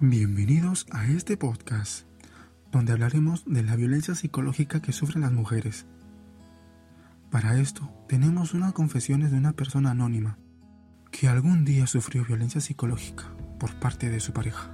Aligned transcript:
Bienvenidos 0.00 0.86
a 0.90 1.06
este 1.06 1.38
podcast, 1.38 2.06
donde 2.70 2.92
hablaremos 2.92 3.44
de 3.46 3.62
la 3.62 3.76
violencia 3.76 4.14
psicológica 4.14 4.82
que 4.82 4.92
sufren 4.92 5.22
las 5.22 5.32
mujeres. 5.32 5.86
Para 7.30 7.58
esto, 7.58 7.88
tenemos 8.06 8.52
unas 8.52 8.74
confesiones 8.74 9.30
de 9.30 9.38
una 9.38 9.54
persona 9.54 9.92
anónima 9.92 10.38
que 11.10 11.28
algún 11.28 11.64
día 11.64 11.86
sufrió 11.86 12.26
violencia 12.26 12.60
psicológica 12.60 13.24
por 13.58 13.74
parte 13.80 14.10
de 14.10 14.20
su 14.20 14.34
pareja. 14.34 14.70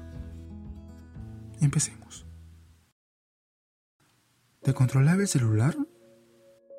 Empecemos. 1.61 2.27
¿Te 4.65 4.75
controlaba 4.75 5.23
el 5.23 5.29
celular? 5.29 5.77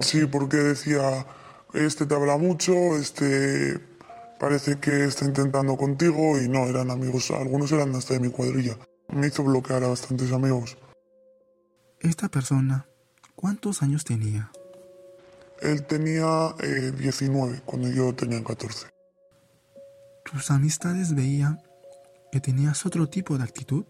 Sí, 0.01 0.25
porque 0.25 0.57
decía, 0.57 1.25
este 1.73 2.05
te 2.05 2.13
habla 2.13 2.37
mucho, 2.37 2.97
este 2.97 3.79
parece 4.39 4.79
que 4.79 5.05
está 5.05 5.25
intentando 5.25 5.77
contigo 5.77 6.39
y 6.39 6.47
no, 6.47 6.65
eran 6.65 6.91
amigos, 6.91 7.31
algunos 7.31 7.71
eran 7.71 7.95
hasta 7.95 8.13
de 8.13 8.19
mi 8.19 8.29
cuadrilla. 8.29 8.77
Me 9.09 9.27
hizo 9.27 9.43
bloquear 9.43 9.83
a 9.83 9.87
bastantes 9.87 10.31
amigos. 10.31 10.77
Esta 11.99 12.29
persona, 12.29 12.87
¿cuántos 13.35 13.81
años 13.81 14.03
tenía? 14.03 14.51
Él 15.61 15.85
tenía 15.85 16.53
19 16.97 17.55
eh, 17.55 17.61
cuando 17.63 17.89
yo 17.89 18.13
tenía 18.13 18.43
14. 18.43 18.87
¿Tus 20.25 20.51
amistades 20.51 21.15
veían 21.15 21.61
que 22.31 22.41
tenías 22.41 22.85
otro 22.85 23.07
tipo 23.07 23.37
de 23.37 23.43
actitud? 23.43 23.85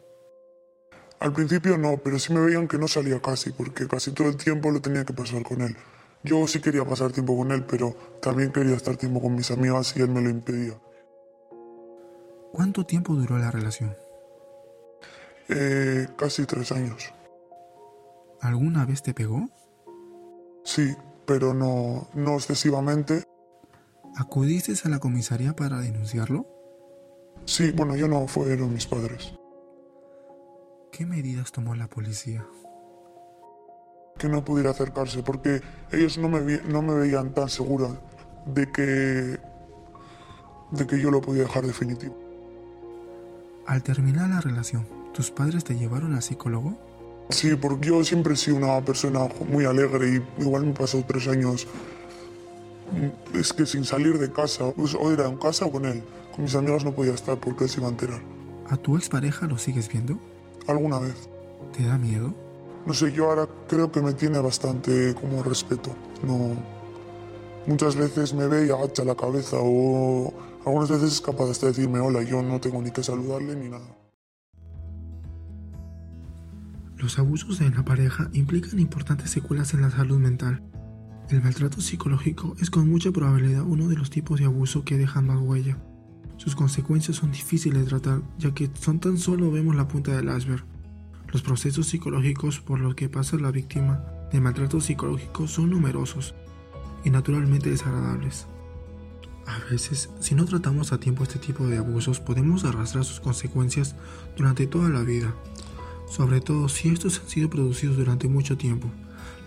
Al 1.20 1.32
principio 1.32 1.77
no, 1.77 1.98
pero 2.04 2.20
sí 2.20 2.34
me 2.34 2.41
veían 2.41 2.68
que 2.68 2.77
no 2.77 2.88
salía 2.88 3.21
casi, 3.21 3.52
porque 3.52 3.88
casi 3.88 4.12
todo 4.12 4.27
el 4.27 4.35
tiempo 4.35 4.70
lo 4.70 4.82
tenía 4.82 5.05
que 5.05 5.13
pasar 5.13 5.41
con 5.44 5.62
él. 5.62 5.76
Yo 6.23 6.48
sí 6.48 6.62
quería 6.62 6.86
pasar 6.86 7.12
tiempo 7.12 7.36
con 7.36 7.52
él, 7.52 7.66
pero 7.66 7.95
también 8.22 8.52
quería 8.52 8.76
estar 8.76 8.95
tiempo 8.95 9.22
con 9.22 9.36
mis 9.36 9.52
amigas 9.52 9.95
y 9.98 10.02
él 10.02 10.09
me 10.09 10.22
lo 10.22 10.30
impedía. 10.30 10.80
¿Cuánto 12.54 12.86
tiempo 12.86 13.13
duró 13.13 13.38
la 13.38 13.52
relación? 13.52 13.96
Eh, 15.49 16.07
casi 16.16 16.46
tres 16.46 16.71
años. 16.71 17.12
¿Alguna 18.40 18.85
vez 18.85 19.04
te 19.04 19.13
pegó? 19.13 19.49
Sí, 20.63 20.96
pero 21.26 21.54
no, 21.54 22.07
no 22.13 22.35
excesivamente. 22.35 23.24
¿Acudiste 24.16 24.74
a 24.85 24.90
la 24.90 24.99
comisaría 24.99 25.55
para 25.55 25.79
denunciarlo? 25.79 26.46
Sí, 27.46 27.71
bueno, 27.71 27.96
yo 27.96 28.07
no, 28.07 28.27
fueron 28.27 28.74
mis 28.74 28.85
padres. 28.85 29.34
¿Qué 30.91 31.05
medidas 31.05 31.51
tomó 31.51 31.76
la 31.76 31.88
policía? 31.88 32.46
Que 34.18 34.30
no 34.30 34.44
pudiera 34.46 34.72
acercarse, 34.72 35.24
porque 35.24 35.62
ellos 35.92 36.18
no 36.18 36.30
me, 36.30 36.40
no 36.68 36.82
me 36.82 36.94
veían 36.94 37.34
tan 37.34 37.50
segura 37.50 37.90
de 38.46 38.72
que, 38.72 39.40
de 40.72 40.88
que 40.88 41.00
yo 41.00 41.12
lo 41.12 41.22
podía 41.22 41.44
dejar 41.44 41.66
definitivo. 41.66 42.16
Al 43.66 43.82
terminar 43.82 44.30
la 44.30 44.41
relación, 44.41 44.86
¿tus 45.14 45.32
padres 45.32 45.64
te 45.64 45.76
llevaron 45.76 46.14
al 46.14 46.22
psicólogo? 46.22 46.78
Sí, 47.30 47.56
porque 47.56 47.88
yo 47.88 48.04
siempre 48.04 48.34
he 48.34 48.38
sido 48.38 48.58
una 48.58 48.82
persona 48.82 49.28
muy 49.50 49.66
alegre 49.66 50.22
y 50.38 50.41
igual 50.41 50.66
me 50.66 50.74
pasó 50.74 51.04
tres 51.08 51.28
años. 51.28 51.68
Es 53.34 53.54
que 53.54 53.66
sin 53.66 53.86
salir 53.86 54.20
de 54.20 54.32
casa, 54.32 54.72
pues, 54.76 54.94
o 54.94 55.12
era 55.12 55.28
en 55.28 55.38
casa 55.38 55.66
o 55.66 55.72
con 55.72 55.86
él. 55.86 56.04
Con 56.36 56.44
mis 56.44 56.56
amigos 56.56 56.84
no 56.84 56.91
podía 56.91 57.14
estar 57.14 57.40
porque 57.40 57.64
él 57.64 57.70
se 57.70 57.80
iba 57.80 57.88
a 57.88 57.91
enterar. 57.91 58.22
¿A 58.70 58.78
tu 58.78 58.98
expareja 58.98 59.48
lo 59.48 59.58
sigues 59.58 59.88
viendo? 59.88 60.18
Alguna 60.68 61.00
vez. 61.00 61.30
¿Te 61.76 61.84
da 61.84 61.98
miedo? 61.98 62.34
No 62.85 62.93
sé, 62.93 63.12
yo 63.12 63.29
ahora 63.29 63.48
creo 63.67 63.91
que 63.91 64.01
me 64.01 64.13
tiene 64.13 64.39
bastante 64.39 65.16
como 65.16 65.41
respeto. 65.44 65.95
No. 66.25 66.56
Muchas 67.66 67.95
veces 67.95 68.34
me 68.34 68.47
ve 68.47 68.67
y 68.67 68.69
agacha 68.72 69.06
la 69.06 69.16
cabeza 69.16 69.57
o 69.59 70.34
algunas 70.66 70.89
veces 70.89 71.13
es 71.13 71.22
capaz 71.22 71.45
de 71.45 71.67
decirme 71.67 72.00
hola, 72.00 72.22
yo 72.23 72.41
no 72.41 72.59
tengo 72.59 72.81
ni 72.81 72.91
que 72.91 73.03
saludarle 73.03 73.56
ni 73.56 73.69
nada. 73.69 73.97
Los 76.97 77.19
abusos 77.19 77.59
en 77.61 77.75
la 77.75 77.84
pareja 77.84 78.29
implican 78.34 78.79
importantes 78.79 79.29
secuelas 79.29 79.73
en 79.73 79.81
la 79.81 79.91
salud 79.91 80.19
mental. 80.19 80.63
El 81.29 81.41
maltrato 81.41 81.81
psicológico 81.81 82.55
es 82.61 82.69
con 82.69 82.89
mucha 82.89 83.11
probabilidad 83.11 83.63
uno 83.63 83.88
de 83.88 83.95
los 83.95 84.09
tipos 84.09 84.39
de 84.39 84.45
abuso 84.45 84.85
que 84.85 84.97
dejan 84.97 85.27
más 85.27 85.39
huella. 85.39 85.77
Sus 86.38 86.55
consecuencias 86.55 87.17
son 87.17 87.31
difíciles 87.31 87.83
de 87.83 87.89
tratar, 87.89 88.22
ya 88.38 88.53
que 88.53 88.69
son 88.73 88.99
tan 88.99 89.17
solo 89.17 89.51
vemos 89.51 89.75
la 89.75 89.88
punta 89.88 90.16
del 90.16 90.35
iceberg. 90.35 90.66
Los 91.33 91.41
procesos 91.41 91.88
psicológicos 91.88 92.61
por 92.61 92.79
los 92.79 92.95
que 92.95 93.09
pasa 93.09 93.38
la 93.38 93.51
víctima 93.51 94.01
de 94.31 94.39
maltrato 94.39 94.79
psicológico 94.79 95.47
son 95.47 95.71
numerosos 95.71 96.35
y 97.03 97.09
naturalmente 97.09 97.69
desagradables. 97.69 98.47
A 99.45 99.59
veces, 99.69 100.09
si 100.22 100.35
no 100.35 100.45
tratamos 100.45 100.93
a 100.93 100.99
tiempo 100.99 101.23
este 101.23 101.39
tipo 101.39 101.67
de 101.67 101.77
abusos, 101.77 102.22
podemos 102.22 102.63
arrastrar 102.63 103.03
sus 103.03 103.19
consecuencias 103.19 103.95
durante 104.38 104.67
toda 104.67 104.88
la 104.88 105.01
vida 105.01 105.33
sobre 106.13 106.41
todo 106.41 106.69
si 106.69 106.89
estos 106.89 107.19
han 107.19 107.27
sido 107.27 107.49
producidos 107.49 107.97
durante 107.97 108.27
mucho 108.27 108.55
tiempo. 108.55 108.88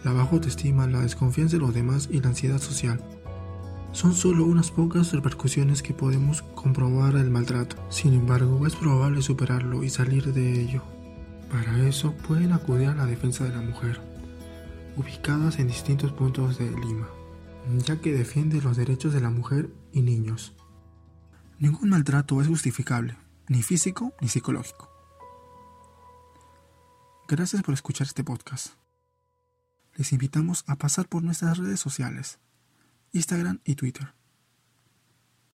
La 0.03 0.13
baja 0.13 0.33
autoestima, 0.33 0.89
la 0.89 1.01
desconfianza 1.01 1.57
de 1.57 1.63
los 1.63 1.73
demás 1.73 2.09
y 2.11 2.21
la 2.21 2.31
ansiedad 2.31 2.61
social. 2.61 3.01
Son 3.93 4.15
solo 4.15 4.45
unas 4.45 4.73
pocas 4.73 5.13
repercusiones 5.13 5.81
que 5.81 5.95
podemos 5.95 6.43
comprobar 6.43 7.15
del 7.15 7.31
maltrato. 7.31 7.77
Sin 7.89 8.15
embargo, 8.15 8.67
es 8.67 8.75
probable 8.75 9.23
superarlo 9.23 9.85
y 9.85 9.91
salir 9.91 10.33
de 10.33 10.61
ello. 10.61 10.83
Para 11.51 11.87
eso 11.87 12.13
pueden 12.13 12.53
acudir 12.53 12.89
a 12.89 12.95
la 12.95 13.07
defensa 13.07 13.45
de 13.45 13.51
la 13.51 13.61
mujer, 13.61 14.01
ubicadas 14.97 15.59
en 15.59 15.69
distintos 15.69 16.13
puntos 16.13 16.59
de 16.59 16.71
Lima, 16.71 17.09
ya 17.87 18.01
que 18.01 18.13
defiende 18.13 18.61
los 18.61 18.77
derechos 18.77 19.13
de 19.13 19.21
la 19.21 19.31
mujer 19.31 19.71
y 19.93 20.03
niños. 20.03 20.55
Ningún 21.59 21.91
maltrato 21.91 22.41
es 22.41 22.49
justificable, 22.49 23.17
ni 23.49 23.63
físico 23.63 24.13
ni 24.21 24.29
psicológico. 24.29 24.91
Gracias 27.29 27.63
por 27.63 27.75
escuchar 27.75 28.07
este 28.07 28.25
podcast. 28.25 28.75
Les 29.95 30.13
invitamos 30.13 30.65
a 30.67 30.77
pasar 30.77 31.09
por 31.09 31.23
nuestras 31.23 31.59
redes 31.59 31.81
sociales, 31.81 32.39
Instagram 33.13 33.61
y 33.65 33.77
Twitter. 33.77 34.16